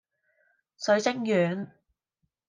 [0.77, 1.71] 水晶丸